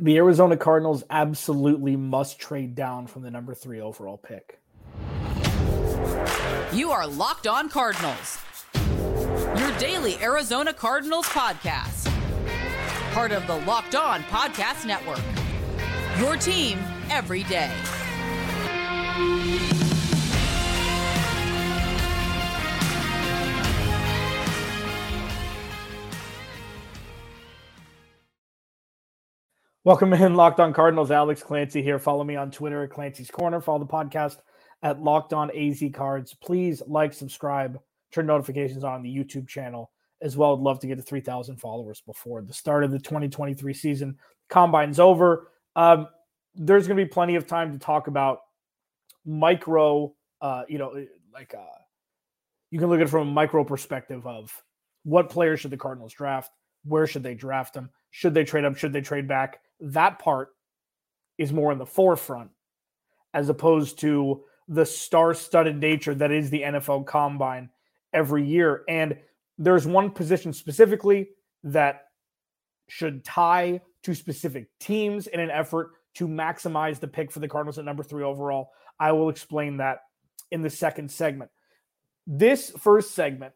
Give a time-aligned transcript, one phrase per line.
[0.00, 4.58] The Arizona Cardinals absolutely must trade down from the number three overall pick.
[6.72, 8.38] You are Locked On Cardinals,
[9.56, 12.10] your daily Arizona Cardinals podcast.
[13.12, 15.22] Part of the Locked On Podcast Network.
[16.18, 17.72] Your team every day.
[29.84, 31.10] Welcome in, Locked On Cardinals.
[31.10, 31.98] Alex Clancy here.
[31.98, 33.60] Follow me on Twitter at Clancy's Corner.
[33.60, 34.38] Follow the podcast
[34.82, 36.32] at Locked On AZ Cards.
[36.32, 37.78] Please like, subscribe,
[38.10, 39.90] turn notifications on the YouTube channel
[40.22, 40.54] as well.
[40.54, 44.16] I'd love to get to 3,000 followers before the start of the 2023 season.
[44.48, 45.50] Combine's over.
[45.76, 46.08] Um,
[46.54, 48.38] there's going to be plenty of time to talk about
[49.26, 50.94] micro, uh, you know,
[51.30, 51.78] like uh,
[52.70, 54.50] you can look at it from a micro perspective of
[55.02, 56.50] what players should the Cardinals draft?
[56.86, 57.90] Where should they draft them?
[58.12, 58.78] Should they trade up?
[58.78, 59.60] Should they trade back?
[59.80, 60.50] That part
[61.38, 62.50] is more in the forefront
[63.32, 67.68] as opposed to the star-studded nature that is the NFL combine
[68.12, 68.84] every year.
[68.88, 69.18] And
[69.58, 71.30] there's one position specifically
[71.64, 72.04] that
[72.88, 77.78] should tie to specific teams in an effort to maximize the pick for the Cardinals
[77.78, 78.70] at number three overall.
[79.00, 80.02] I will explain that
[80.50, 81.50] in the second segment.
[82.26, 83.52] This first segment,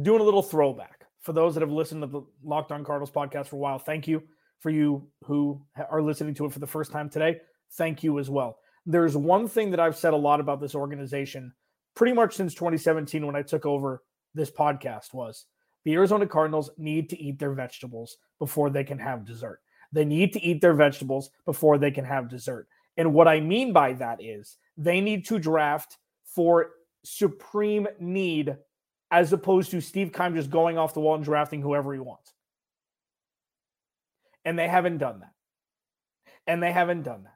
[0.00, 3.48] doing a little throwback for those that have listened to the Locked On Cardinals podcast
[3.48, 3.78] for a while.
[3.78, 4.22] Thank you
[4.60, 7.40] for you who are listening to it for the first time today,
[7.72, 8.58] thank you as well.
[8.86, 11.52] There's one thing that I've said a lot about this organization
[11.94, 14.02] pretty much since 2017 when I took over
[14.34, 15.46] this podcast was
[15.84, 19.60] the Arizona Cardinals need to eat their vegetables before they can have dessert.
[19.92, 22.68] They need to eat their vegetables before they can have dessert.
[22.96, 26.70] And what I mean by that is they need to draft for
[27.04, 28.56] supreme need
[29.10, 32.32] as opposed to Steve Keim just going off the wall and drafting whoever he wants.
[34.48, 35.32] And they haven't done that.
[36.46, 37.34] And they haven't done that.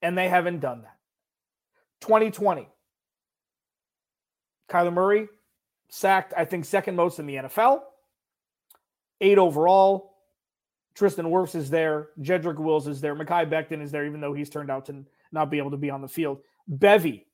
[0.00, 0.96] And they haven't done that.
[2.00, 2.66] 2020.
[4.70, 5.28] Kyler Murray
[5.90, 7.80] sacked, I think, second most in the NFL.
[9.20, 10.14] Eight overall.
[10.94, 12.08] Tristan Wirfs is there.
[12.18, 13.14] Jedrick Wills is there.
[13.14, 15.90] Mekhi Becton is there, even though he's turned out to not be able to be
[15.90, 16.38] on the field.
[16.66, 17.26] Bevy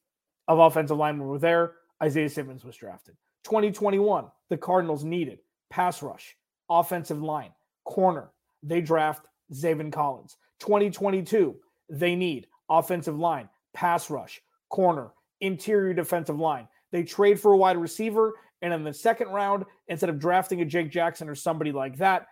[0.49, 1.75] of offensive linemen were there.
[2.03, 3.15] Isaiah Simmons was drafted.
[3.45, 5.39] 2021, the Cardinals needed
[5.71, 6.37] pass rush,
[6.69, 7.53] offensive line,
[7.85, 8.33] corner,
[8.67, 10.37] they draft Zaven Collins.
[10.61, 11.57] 2022,
[11.89, 16.69] they need offensive line, pass rush, corner, interior defensive line.
[16.93, 18.35] They trade for a wide receiver.
[18.63, 22.27] And in the second round, instead of drafting a Jake Jackson or somebody like that,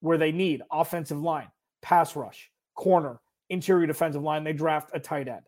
[0.00, 1.48] where they need offensive line,
[1.82, 3.20] pass rush, corner,
[3.50, 5.42] interior defensive line, they draft a tight end.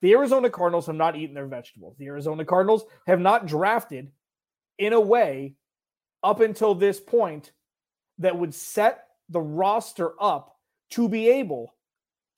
[0.00, 1.96] The Arizona Cardinals have not eaten their vegetables.
[1.98, 4.10] The Arizona Cardinals have not drafted
[4.78, 5.54] in a way
[6.22, 7.52] up until this point
[8.18, 10.56] that would set the roster up
[10.90, 11.74] to be able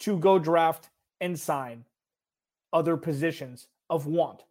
[0.00, 0.88] to go draft
[1.20, 1.84] and sign
[2.72, 4.42] other positions of want.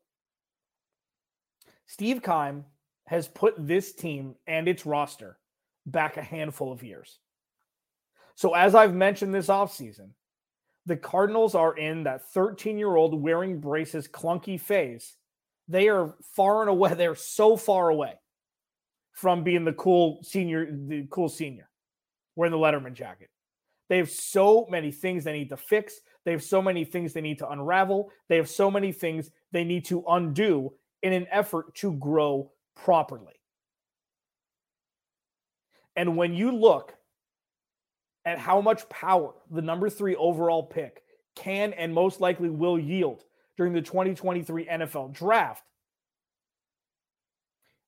[1.88, 2.66] Steve Keim
[3.08, 5.38] has put this team and its roster
[5.86, 7.20] back a handful of years.
[8.36, 10.10] So, as I've mentioned this offseason,
[10.86, 15.16] the Cardinals are in that 13 year old wearing braces clunky phase.
[15.68, 18.16] They are far and away, they're so far away
[19.16, 21.70] from being the cool senior, the cool senior
[22.36, 23.30] wearing the Letterman jacket.
[23.88, 26.02] They have so many things they need to fix.
[26.26, 28.12] They have so many things they need to unravel.
[28.28, 33.40] They have so many things they need to undo in an effort to grow properly.
[35.96, 36.94] And when you look
[38.26, 41.04] at how much power the number three overall pick
[41.36, 43.24] can and most likely will yield
[43.56, 45.64] during the 2023 NFL draft,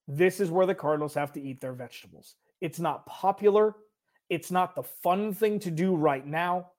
[0.07, 2.35] this is where the Cardinals have to eat their vegetables.
[2.61, 3.75] It's not popular.
[4.29, 6.71] It's not the fun thing to do right now.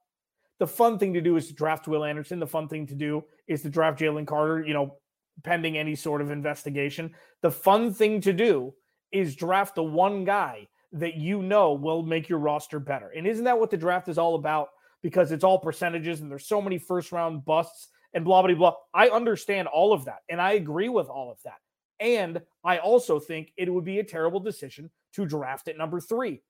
[0.59, 2.41] The fun thing to do is to draft Will Anderson.
[2.41, 4.97] The fun thing to do is to draft Jalen Carter, you know,
[5.45, 7.15] pending any sort of investigation.
[7.43, 8.75] The fun thing to do
[9.13, 13.11] is draft the one guy that you know will make your roster better.
[13.17, 14.69] And isn't that what the draft is all about?
[15.03, 18.75] Because it's all percentages and there's so many first round busts and blah, blah, blah.
[18.93, 20.21] I understand all of that.
[20.29, 21.59] And I agree with all of that.
[22.01, 26.43] And I also think it would be a terrible decision to draft at number three.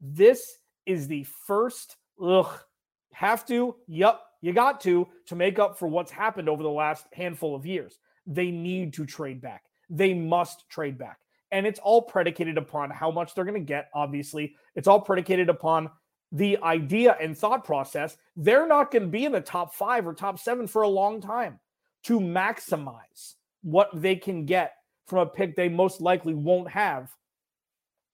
[0.00, 2.58] This is the first, ugh,
[3.12, 7.06] have to, yep, you got to, to make up for what's happened over the last
[7.12, 7.98] handful of years.
[8.26, 9.64] They need to trade back.
[9.88, 11.18] They must trade back.
[11.52, 14.54] And it's all predicated upon how much they're going to get, obviously.
[14.74, 15.90] It's all predicated upon
[16.32, 18.16] the idea and thought process.
[18.36, 21.20] They're not going to be in the top five or top seven for a long
[21.20, 21.58] time
[22.04, 24.74] to maximize what they can get
[25.06, 27.10] from a pick they most likely won't have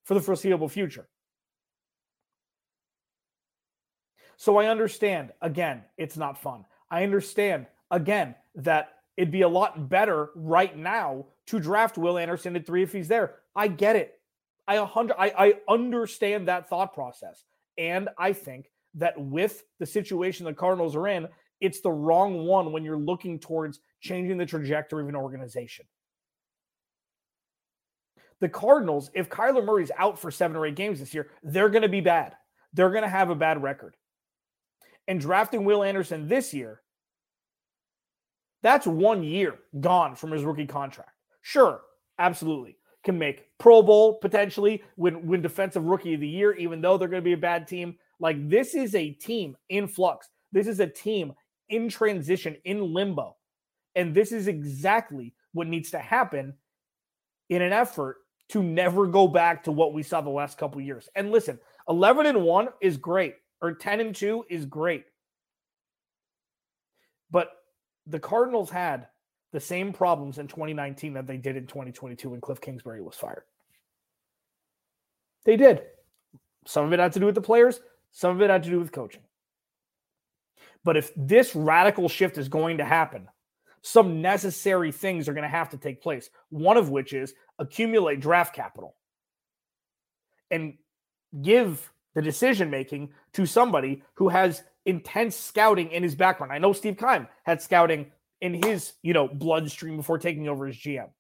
[0.05, 1.09] for the foreseeable future.
[4.37, 6.65] So I understand, again, it's not fun.
[6.91, 12.57] I understand, again, that it'd be a lot better right now to draft Will Anderson
[12.57, 13.37] at three if he's there.
[13.55, 14.21] I get it.
[14.69, 17.45] I, 100, I, I understand that thought process.
[17.79, 21.29] And I think that with the situation the Cardinals are in,
[21.61, 25.87] it's the wrong one when you're looking towards changing the trajectory of an organization.
[28.41, 31.83] The Cardinals, if Kyler Murray's out for seven or eight games this year, they're going
[31.83, 32.35] to be bad.
[32.75, 33.97] They're going to have a bad record.
[35.09, 36.83] And drafting Will Anderson this year,
[38.63, 41.13] that's one year gone from his rookie contract.
[41.41, 41.81] Sure,
[42.19, 42.77] absolutely.
[43.05, 47.09] Can make Pro Bowl potentially, win, win Defensive Rookie of the Year, even though they're
[47.09, 47.97] going to be a bad team.
[48.19, 50.29] Like, this is a team in flux.
[50.51, 51.33] This is a team
[51.69, 53.37] in transition, in limbo.
[53.97, 56.55] And this is exactly what needs to happen
[57.49, 58.19] in an effort
[58.51, 61.09] to never go back to what we saw the last couple years.
[61.17, 61.59] And listen,
[61.89, 65.05] 11 and 1 is great, or 10 and 2 is great.
[67.31, 67.51] But
[68.07, 69.09] the Cardinals had
[69.53, 73.45] the same problems in 2019 that they did in 2022 when Cliff Kingsbury was fired.
[75.45, 75.83] They did.
[76.67, 77.81] Some of it had to do with the players,
[78.13, 79.23] some of it had to do with coaching.
[80.85, 83.29] But if this radical shift is going to happen,
[83.87, 86.29] some necessary things are going to have to take place.
[86.49, 88.97] One of which is accumulate draft capital
[90.51, 90.75] and
[91.41, 96.53] give the decision making to somebody who has intense scouting in his background.
[96.53, 98.11] I know Steve Keim had scouting
[98.41, 101.11] in his, you know, bloodstream before taking over as GM.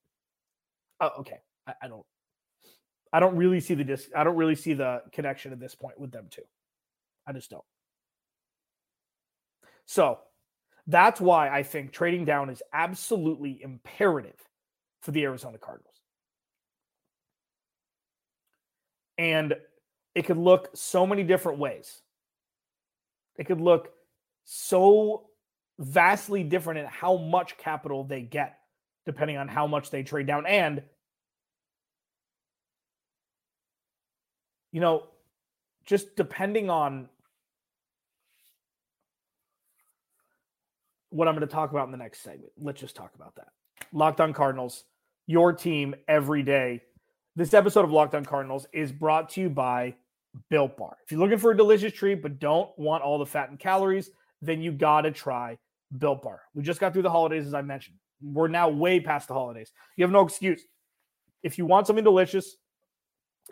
[1.00, 1.38] Oh, okay.
[1.68, 2.04] I, I don't
[3.12, 6.00] I don't really see the dis I don't really see the connection at this point
[6.00, 6.42] with them too.
[7.28, 7.64] I just don't.
[9.84, 10.18] So
[10.86, 14.36] that's why I think trading down is absolutely imperative
[15.02, 15.94] for the Arizona Cardinals.
[19.18, 19.54] And
[20.14, 22.02] it could look so many different ways.
[23.36, 23.90] It could look
[24.44, 25.26] so
[25.78, 28.58] vastly different in how much capital they get,
[29.04, 30.46] depending on how much they trade down.
[30.46, 30.82] And,
[34.72, 35.04] you know,
[35.84, 37.08] just depending on
[41.16, 42.52] what I'm going to talk about in the next segment.
[42.58, 43.48] Let's just talk about that.
[43.92, 44.84] Locked on Cardinals,
[45.26, 46.82] your team every day.
[47.34, 49.94] This episode of Locked on Cardinals is brought to you by
[50.50, 50.98] Built Bar.
[51.04, 54.10] If you're looking for a delicious treat but don't want all the fat and calories,
[54.42, 55.56] then you got to try
[55.96, 56.42] Built Bar.
[56.54, 57.96] We just got through the holidays, as I mentioned.
[58.22, 59.72] We're now way past the holidays.
[59.96, 60.62] You have no excuse.
[61.42, 62.56] If you want something delicious,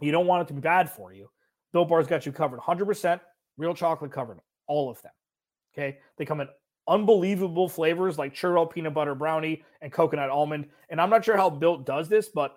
[0.02, 1.30] you don't want it to be bad for you.
[1.72, 3.20] Built Bar's got you covered 100%
[3.56, 5.12] real chocolate covered, all of them.
[5.72, 5.98] Okay.
[6.18, 6.48] They come in
[6.88, 10.66] unbelievable flavors like churro, peanut butter brownie, and coconut almond.
[10.90, 12.56] And I'm not sure how Built does this, but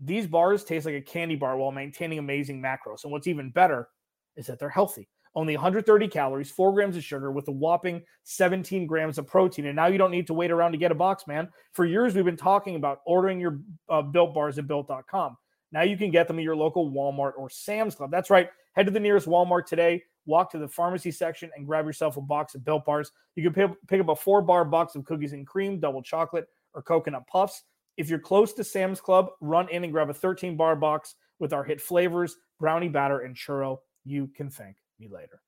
[0.00, 3.04] these bars taste like a candy bar while maintaining amazing macros.
[3.04, 3.88] And what's even better
[4.36, 5.08] is that they're healthy.
[5.34, 9.66] Only 130 calories, four grams of sugar with a whopping 17 grams of protein.
[9.66, 11.48] And now you don't need to wait around to get a box, man.
[11.72, 15.36] For years, we've been talking about ordering your uh, built bars at built.com.
[15.70, 18.10] Now you can get them at your local Walmart or Sam's Club.
[18.10, 18.50] That's right.
[18.74, 22.20] Head to the nearest Walmart today walk to the pharmacy section and grab yourself a
[22.20, 23.10] box of Built Bars.
[23.36, 26.46] You can pick, pick up a four bar box of cookies and cream, double chocolate,
[26.74, 27.62] or coconut puffs.
[27.96, 31.52] If you're close to Sam's Club, run in and grab a 13 bar box with
[31.52, 33.78] our hit flavors, brownie batter, and churro.
[34.04, 35.40] You can thank me later.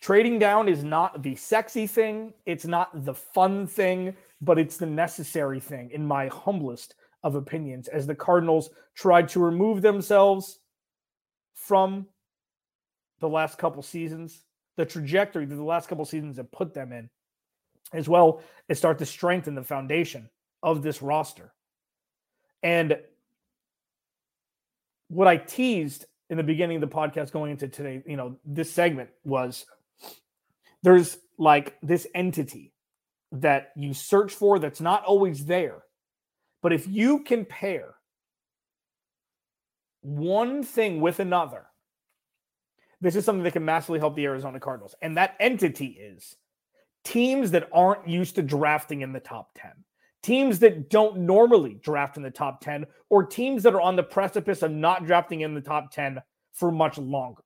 [0.00, 4.86] Trading down is not the sexy thing, it's not the fun thing, but it's the
[4.86, 10.58] necessary thing, in my humblest of opinions as the Cardinals tried to remove themselves
[11.54, 12.06] from
[13.20, 14.44] the last couple seasons,
[14.76, 17.10] the trajectory that the last couple seasons have put them in,
[17.92, 20.28] as well as start to strengthen the foundation
[20.62, 21.52] of this roster.
[22.62, 22.98] And
[25.08, 28.72] what I teased in the beginning of the podcast going into today, you know, this
[28.72, 29.66] segment was
[30.82, 32.72] there's like this entity
[33.32, 35.82] that you search for that's not always there
[36.62, 37.94] but if you compare
[40.02, 41.66] one thing with another,
[43.00, 44.94] this is something that can massively help the Arizona Cardinals.
[45.00, 46.36] And that entity is
[47.04, 49.70] teams that aren't used to drafting in the top 10,
[50.22, 54.02] teams that don't normally draft in the top 10, or teams that are on the
[54.02, 56.20] precipice of not drafting in the top 10
[56.52, 57.42] for much longer.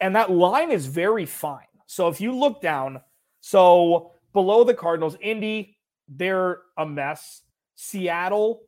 [0.00, 1.66] And that line is very fine.
[1.86, 3.00] So if you look down,
[3.40, 5.76] so below the Cardinals, Indy,
[6.10, 7.42] they're a mess.
[7.76, 8.62] Seattle,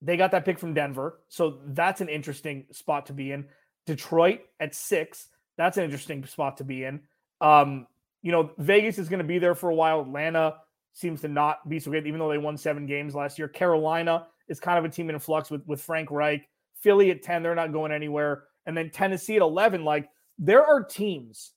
[0.00, 1.20] they got that pick from Denver.
[1.28, 3.46] So that's an interesting spot to be in.
[3.86, 7.00] Detroit at six, that's an interesting spot to be in.
[7.40, 7.86] Um,
[8.22, 10.00] you know, Vegas is going to be there for a while.
[10.00, 10.56] Atlanta
[10.92, 13.48] seems to not be so good, even though they won seven games last year.
[13.48, 16.48] Carolina is kind of a team in flux with, with Frank Reich.
[16.80, 18.44] Philly at 10, they're not going anywhere.
[18.66, 19.84] And then Tennessee at 11.
[19.84, 20.08] Like,
[20.38, 21.52] there are teams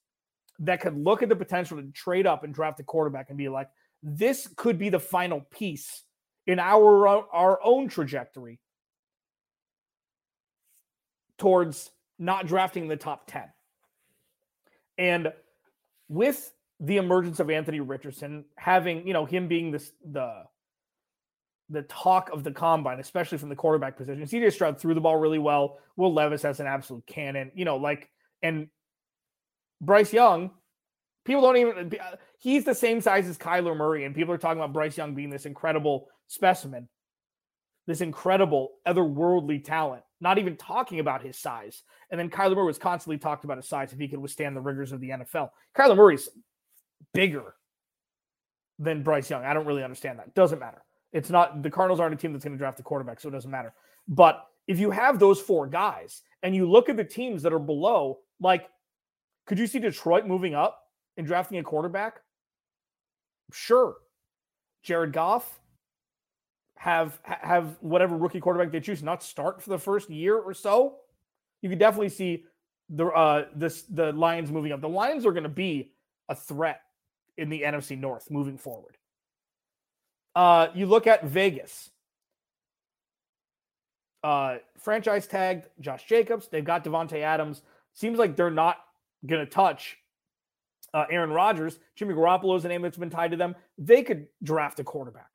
[0.59, 3.49] that could look at the potential to trade up and draft a quarterback and be
[3.49, 3.69] like,
[4.05, 6.03] this could be the final piece
[6.45, 8.59] in our our own trajectory
[11.39, 13.43] towards not drafting the top 10.
[14.99, 15.33] And
[16.07, 20.43] with the emergence of Anthony Richardson, having, you know, him being this the
[21.69, 24.23] the talk of the combine, especially from the quarterback position.
[24.23, 25.79] CJ Stroud threw the ball really well.
[25.97, 28.07] Will Levis has an absolute cannon, you know, like
[28.43, 28.67] and
[29.81, 30.51] Bryce Young,
[31.25, 34.59] people don't even uh, he's the same size as Kyler Murray, and people are talking
[34.59, 36.87] about Bryce Young being this incredible specimen,
[37.87, 41.83] this incredible otherworldly talent, not even talking about his size.
[42.09, 44.61] And then Kyler Murray was constantly talked about his size if he could withstand the
[44.61, 45.49] rigors of the NFL.
[45.75, 46.29] Kyler Murray's
[47.13, 47.55] bigger
[48.79, 49.43] than Bryce Young.
[49.43, 50.33] I don't really understand that.
[50.35, 50.83] Doesn't matter.
[51.11, 53.31] It's not the Cardinals aren't a team that's going to draft a quarterback, so it
[53.31, 53.73] doesn't matter.
[54.07, 57.59] But if you have those four guys and you look at the teams that are
[57.59, 58.67] below, like,
[59.45, 60.84] could you see Detroit moving up
[61.17, 62.21] and drafting a quarterback?
[63.51, 63.95] Sure.
[64.83, 65.59] Jared Goff,
[66.77, 70.97] have have whatever rookie quarterback they choose not start for the first year or so,
[71.61, 72.45] you could definitely see
[72.89, 74.81] the uh this the Lions moving up.
[74.81, 75.93] The Lions are going to be
[76.29, 76.81] a threat
[77.37, 78.97] in the NFC North moving forward.
[80.35, 81.89] Uh you look at Vegas.
[84.23, 87.61] Uh franchise tagged Josh Jacobs, they've got Davante Adams.
[87.93, 88.77] Seems like they're not
[89.25, 89.97] going to touch
[90.95, 91.77] uh, Aaron Rodgers.
[91.95, 93.55] Jimmy Garoppolo is a name that's been tied to them.
[93.77, 95.29] They could draft a quarterback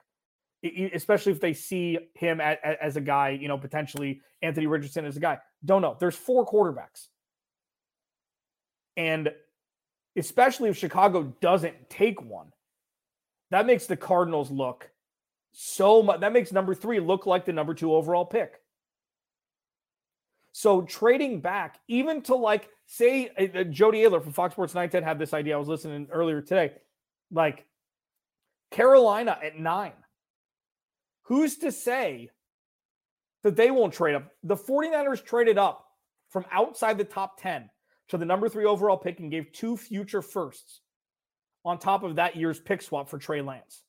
[0.62, 5.21] especially if they see him as a guy, you know, potentially Anthony Richardson as a
[5.21, 5.38] guy.
[5.64, 5.97] Don't know.
[5.99, 7.07] There's four quarterbacks.
[8.97, 9.33] And
[10.17, 12.52] especially if Chicago doesn't take one,
[13.50, 14.90] that makes the Cardinals look
[15.52, 16.21] so much.
[16.21, 18.60] That makes number three look like the number two overall pick.
[20.52, 25.02] So trading back, even to like, say, uh, uh Jody Ayler from Fox Sports 910
[25.02, 25.54] had this idea.
[25.54, 26.73] I was listening earlier today.
[27.30, 27.66] Like
[28.71, 29.92] Carolina at nine
[31.30, 32.28] Who's to say
[33.45, 34.33] that they won't trade up?
[34.42, 35.87] The 49ers traded up
[36.28, 37.71] from outside the top 10
[38.09, 40.80] to the number three overall pick and gave two future firsts
[41.64, 43.85] on top of that year's pick swap for Trey Lance.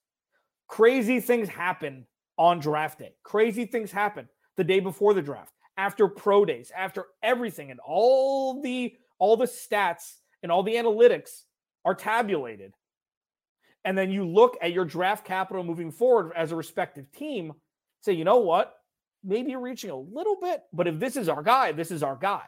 [0.68, 2.06] Crazy things happen
[2.38, 3.16] on draft day.
[3.24, 8.62] Crazy things happen the day before the draft, after pro days, after everything, and all
[8.62, 11.44] the all the stats and all the analytics
[11.86, 12.74] are tabulated
[13.84, 17.54] and then you look at your draft capital moving forward as a respective team,
[18.02, 18.76] say, you know what?
[19.24, 22.16] Maybe you're reaching a little bit, but if this is our guy, this is our
[22.16, 22.44] guy.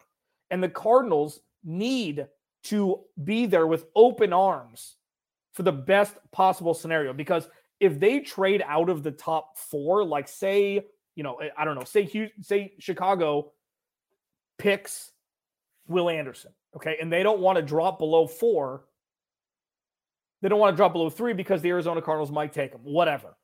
[0.52, 2.28] And the Cardinals need
[2.66, 4.96] to be there with open arms
[5.54, 7.48] for the best possible scenario because
[7.80, 11.76] if they trade out of the top four, like say, you know, eh, I don't
[11.76, 13.52] know, say say Chicago
[14.58, 15.12] picks
[15.88, 18.86] Will Anderson, okay, and they don't want to drop below four,
[20.44, 23.38] they don't want to drop below three because the Arizona Cardinals might take him, whatever.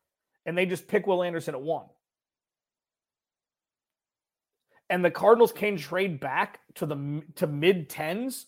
[0.46, 1.86] And they just pick Will Anderson at one.
[4.90, 8.48] And the Cardinals can trade back to the to mid tens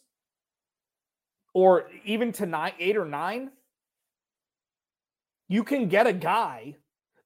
[1.53, 3.51] or even to nine, eight or nine.
[5.47, 6.75] You can get a guy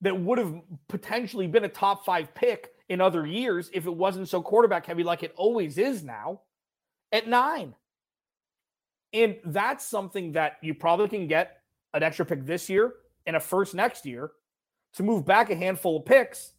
[0.05, 0.53] that would have
[0.87, 5.03] potentially been a top five pick in other years if it wasn't so quarterback heavy
[5.03, 6.41] like it always is now
[7.11, 7.73] at nine.
[9.13, 11.57] And that's something that you probably can get
[11.95, 12.93] an extra pick this year
[13.25, 14.29] and a first next year
[14.93, 16.53] to move back a handful of picks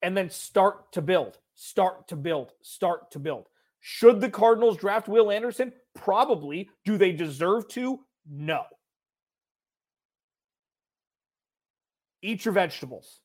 [0.00, 3.48] and then start to build, start to build, start to build.
[3.80, 5.74] Should the Cardinals draft Will Anderson?
[5.94, 6.70] Probably.
[6.86, 8.00] Do they deserve to?
[8.26, 8.62] No.
[12.22, 13.20] Eat your vegetables.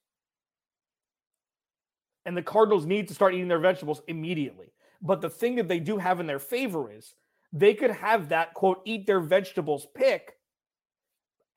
[2.25, 4.73] And the Cardinals need to start eating their vegetables immediately.
[5.01, 7.15] But the thing that they do have in their favor is
[7.51, 10.37] they could have that quote eat their vegetables pick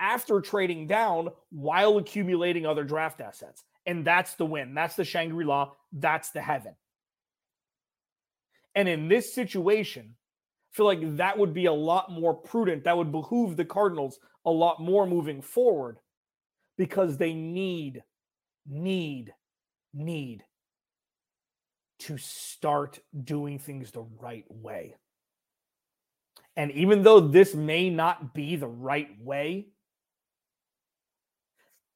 [0.00, 3.64] after trading down while accumulating other draft assets.
[3.86, 4.74] And that's the win.
[4.74, 5.70] That's the Shangri La.
[5.92, 6.74] That's the heaven.
[8.74, 12.84] And in this situation, I feel like that would be a lot more prudent.
[12.84, 15.98] That would behoove the Cardinals a lot more moving forward
[16.76, 18.02] because they need,
[18.66, 19.32] need,
[19.94, 20.44] need
[22.00, 24.96] to start doing things the right way.
[26.56, 29.68] And even though this may not be the right way,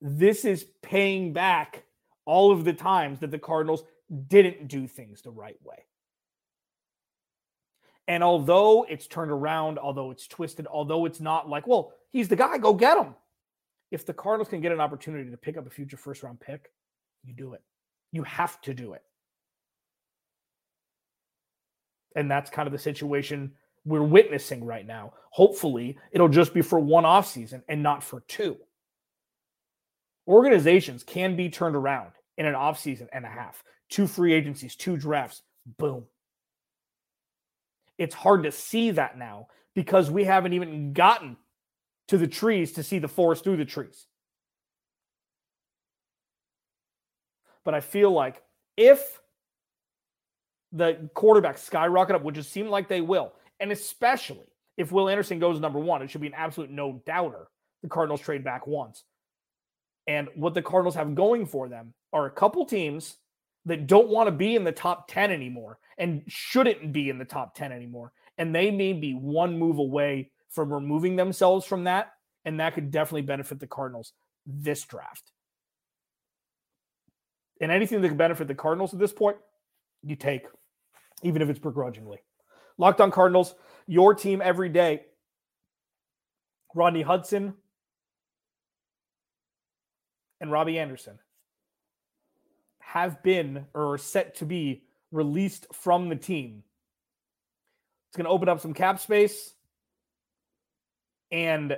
[0.01, 1.85] this is paying back
[2.25, 3.83] all of the times that the Cardinals
[4.29, 5.85] didn't do things the right way.
[8.09, 12.37] And although it's turned around, although it's twisted, although it's not like, well, he's the
[12.37, 13.15] guy, go get him.
[13.91, 16.71] If the Cardinals can get an opportunity to pick up a future first round pick,
[17.25, 17.63] you do it.
[18.13, 19.03] You have to do it.
[22.17, 23.53] And that's kind of the situation
[23.85, 25.15] we're witnessing right now.
[25.31, 28.57] Hopefully, it'll just be for one off season and not for two.
[30.27, 33.63] Organizations can be turned around in an off season and a half.
[33.89, 35.43] Two free agencies, two drafts,
[35.79, 36.05] boom.
[37.99, 41.37] It's hard to see that now because we haven't even gotten
[42.11, 44.07] to the trees to see the forest through the trees.
[47.65, 48.43] But I feel like
[48.77, 49.21] if
[50.73, 55.39] the quarterbacks skyrocket up, which it seemed like they will, and especially if Will Anderson
[55.39, 57.47] goes number one, it should be an absolute no doubter.
[57.83, 59.05] The Cardinals trade back once.
[60.09, 63.19] And what the Cardinals have going for them are a couple teams
[63.67, 67.25] that don't want to be in the top 10 anymore and shouldn't be in the
[67.25, 68.13] top 10 anymore.
[68.37, 72.13] And they may be one move away from removing themselves from that.
[72.45, 74.13] And that could definitely benefit the Cardinals
[74.47, 75.33] this draft.
[77.61, 79.37] And anything that could benefit the Cardinals at this point,
[80.03, 80.47] you take,
[81.23, 82.19] even if it's begrudgingly.
[82.79, 83.55] Locked on Cardinals,
[83.87, 85.03] your team every day.
[86.75, 87.55] Rodney Hudson
[90.41, 91.19] and Robbie Anderson
[92.79, 96.63] have been or are set to be released from the team.
[98.09, 99.53] It's going to open up some cap space.
[101.31, 101.77] And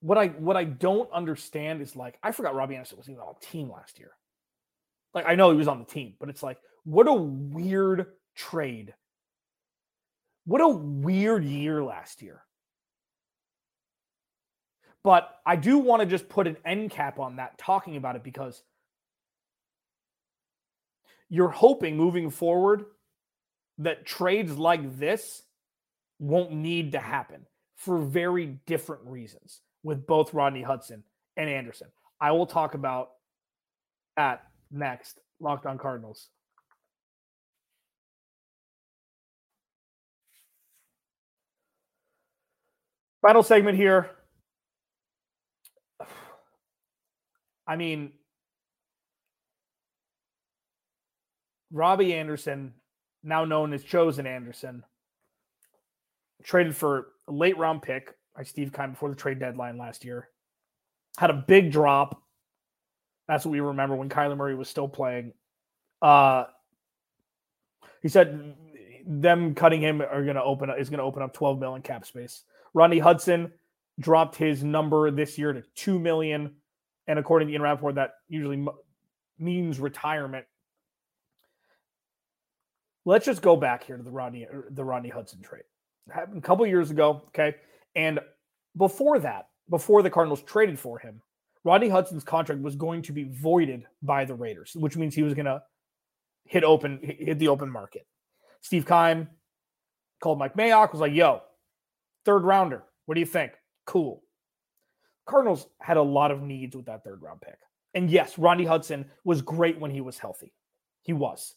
[0.00, 3.34] what I what I don't understand is like I forgot Robbie Anderson was even on
[3.40, 4.12] the team last year.
[5.14, 8.94] Like I know he was on the team, but it's like what a weird trade.
[10.44, 12.42] What a weird year last year.
[15.02, 18.22] But I do want to just put an end cap on that talking about it
[18.22, 18.62] because
[21.28, 22.84] you're hoping moving forward
[23.78, 25.42] that trades like this
[26.18, 27.46] won't need to happen
[27.76, 31.04] for very different reasons with both Rodney Hudson
[31.36, 31.88] and Anderson.
[32.20, 33.10] I will talk about
[34.16, 35.20] that next.
[35.40, 36.28] Locked on Cardinals.
[43.20, 44.10] Final segment here.
[47.66, 48.12] I mean,
[51.72, 52.72] Robbie Anderson,
[53.22, 54.84] now known as Chosen Anderson,
[56.46, 60.28] traded for a late round pick by Steve Keim before the trade deadline last year.
[61.18, 62.22] Had a big drop.
[63.26, 65.32] That's what we remember when Kyler Murray was still playing.
[66.00, 66.44] Uh,
[68.00, 68.54] he said
[69.04, 72.06] them cutting him are going to open is going to open up 12 million cap
[72.06, 72.44] space.
[72.74, 73.52] Ronnie Hudson
[73.98, 76.54] dropped his number this year to 2 million.
[77.08, 78.68] And according to Ian Rapoport, that usually m-
[79.38, 80.44] means retirement.
[83.04, 85.62] Let's just go back here to the Ronnie the Rodney Hudson trade.
[86.12, 87.56] Happened a couple years ago, okay?
[87.94, 88.20] And
[88.76, 91.20] before that, before the Cardinals traded for him,
[91.64, 95.34] Rodney Hudson's contract was going to be voided by the Raiders, which means he was
[95.34, 95.62] going to
[96.44, 98.06] hit open hit the open market.
[98.60, 99.28] Steve Keim
[100.22, 101.42] called Mike Mayock, was like, "Yo,
[102.24, 102.84] third rounder.
[103.06, 103.52] What do you think?"
[103.84, 104.22] Cool.
[105.26, 107.58] Cardinals had a lot of needs with that third round pick.
[107.94, 110.52] And yes, Rodney Hudson was great when he was healthy.
[111.02, 111.54] He was.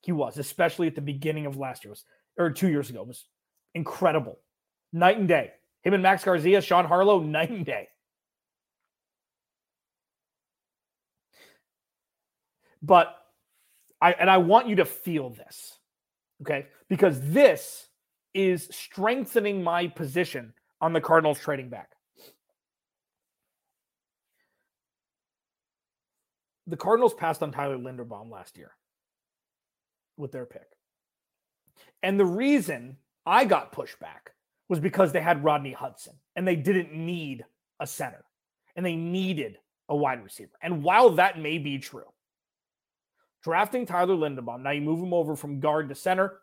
[0.00, 2.04] He was, especially at the beginning of last year, was,
[2.36, 3.26] or two years ago, was
[3.76, 4.38] incredible.
[4.92, 5.52] Night and day.
[5.82, 7.88] Him and Max Garcia, Sean Harlow, night and day.
[12.82, 13.16] But
[14.00, 15.78] I and I want you to feel this.
[16.42, 16.66] Okay?
[16.88, 17.86] Because this
[18.34, 21.96] is strengthening my position on the Cardinals trading back.
[26.66, 28.72] the Cardinals passed on Tyler Linderbaum last year
[30.16, 30.66] with their pick.
[32.02, 34.30] And the reason I got pushback
[34.68, 37.44] was because they had Rodney Hudson and they didn't need
[37.80, 38.24] a center
[38.76, 39.58] and they needed
[39.88, 40.52] a wide receiver.
[40.62, 42.04] And while that may be true,
[43.42, 46.38] drafting Tyler Linderbaum, now you move him over from guard to center,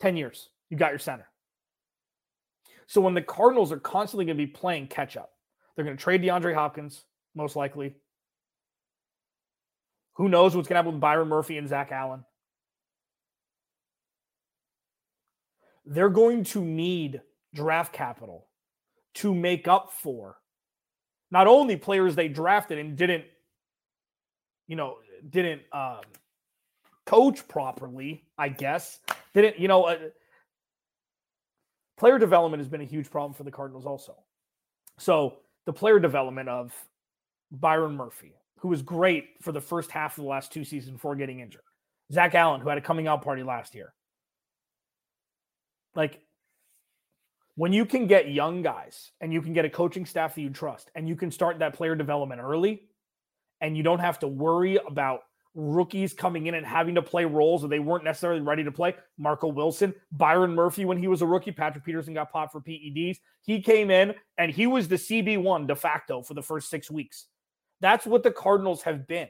[0.00, 1.28] 10 years, you got your center.
[2.86, 5.30] So when the Cardinals are constantly going to be playing catch up,
[5.74, 7.94] they're going to trade DeAndre Hopkins, most likely.
[10.14, 12.24] Who knows what's going to happen with Byron Murphy and Zach Allen?
[15.90, 17.22] They're going to need
[17.54, 18.46] draft capital
[19.14, 20.36] to make up for
[21.30, 23.24] not only players they drafted and didn't,
[24.66, 24.98] you know,
[25.28, 26.02] didn't um,
[27.06, 29.00] coach properly, I guess.
[29.32, 29.96] Didn't, you know, uh,
[31.96, 34.14] player development has been a huge problem for the Cardinals also.
[34.98, 36.72] So the player development of
[37.50, 41.16] Byron Murphy, who was great for the first half of the last two seasons before
[41.16, 41.62] getting injured.
[42.12, 43.94] Zach Allen, who had a coming out party last year.
[45.98, 46.20] Like,
[47.56, 50.50] When you can get young guys and you can get a coaching staff that you
[50.50, 52.84] trust and you can start that player development early
[53.60, 55.22] and you don't have to worry about
[55.56, 58.94] rookies coming in and having to play roles that they weren't necessarily ready to play.
[59.18, 63.18] Marco Wilson, Byron Murphy, when he was a rookie, Patrick Peterson got popped for PEDs.
[63.42, 67.26] He came in and he was the CB1 de facto for the first six weeks.
[67.80, 69.26] That's what the Cardinals have been.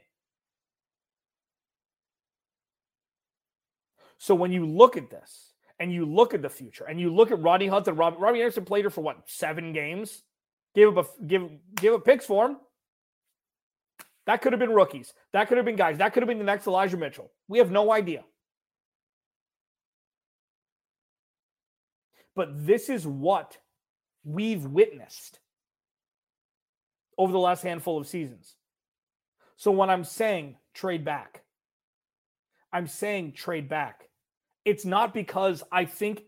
[4.19, 5.48] So when you look at this
[5.79, 8.65] and you look at the future and you look at Rodney Hudson, Rob, Robbie Anderson
[8.65, 10.23] played her for what, seven games?
[10.75, 12.57] Gave up a give give up picks for him.
[14.27, 15.15] That could have been rookies.
[15.33, 15.99] That could have been guys.
[15.99, 17.31] That could have been the next Elijah Mitchell.
[17.49, 18.25] We have no idea.
[22.37, 23.57] But this is what
[24.25, 25.41] we've witnessed
[27.17, 28.55] over the last handful of seasons.
[29.57, 31.43] So when I'm saying trade back,
[32.73, 34.08] I'm saying trade back.
[34.69, 36.25] It's not because I think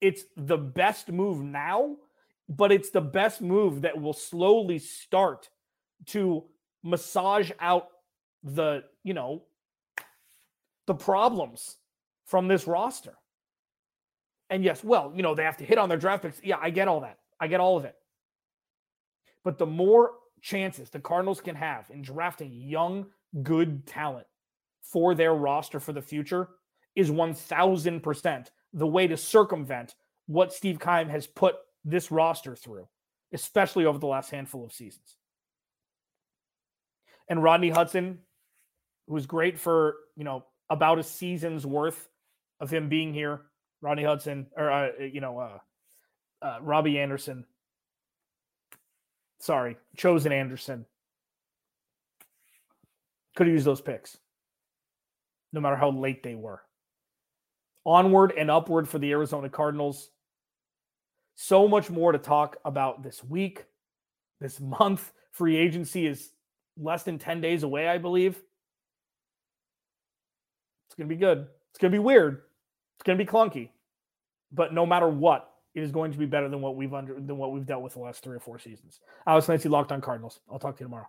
[0.00, 1.96] it's the best move now,
[2.48, 5.50] but it's the best move that will slowly start
[6.06, 6.44] to
[6.84, 7.88] massage out
[8.44, 9.42] the, you know,
[10.86, 11.78] the problems
[12.24, 13.14] from this roster.
[14.48, 16.40] And yes, well, you know, they have to hit on their draft picks.
[16.44, 17.18] Yeah, I get all that.
[17.40, 17.96] I get all of it.
[19.42, 23.06] But the more chances the Cardinals can have in drafting young,
[23.42, 24.28] good talent
[24.82, 26.48] for their roster for the future
[26.94, 29.94] is 1000% the way to circumvent
[30.26, 32.88] what Steve Keim has put this roster through,
[33.32, 35.16] especially over the last handful of seasons
[37.32, 38.18] and Rodney Hudson,
[39.06, 42.08] who was great for you know about a season's worth
[42.60, 43.40] of him being here.
[43.80, 45.58] Rodney Hudson, or uh, you know, uh,
[46.42, 47.46] uh, Robbie Anderson.
[49.40, 50.84] Sorry, Chosen Anderson.
[53.34, 54.18] Could have used those picks,
[55.54, 56.60] no matter how late they were.
[57.84, 60.10] Onward and upward for the Arizona Cardinals.
[61.34, 63.64] So much more to talk about this week,
[64.40, 65.12] this month.
[65.32, 66.30] Free agency is
[66.76, 68.40] less than 10 days away, I believe.
[70.86, 71.46] It's going to be good.
[71.70, 72.42] It's going to be weird.
[72.96, 73.70] It's going to be clunky.
[74.52, 77.38] But no matter what, it is going to be better than what we've under than
[77.38, 79.00] what we've dealt with the last three or four seasons.
[79.26, 80.40] Alex Clancy, Locked on Cardinals.
[80.50, 81.08] I'll talk to you tomorrow.